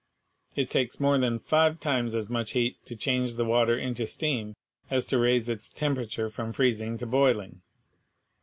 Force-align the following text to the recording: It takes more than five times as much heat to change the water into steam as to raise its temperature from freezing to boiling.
It 0.55 0.71
takes 0.71 0.99
more 0.99 1.19
than 1.19 1.37
five 1.37 1.79
times 1.79 2.15
as 2.15 2.27
much 2.27 2.53
heat 2.53 2.83
to 2.87 2.95
change 2.95 3.35
the 3.35 3.45
water 3.45 3.77
into 3.77 4.07
steam 4.07 4.55
as 4.89 5.05
to 5.05 5.19
raise 5.19 5.47
its 5.47 5.69
temperature 5.69 6.27
from 6.27 6.53
freezing 6.53 6.97
to 6.97 7.05
boiling. 7.05 7.61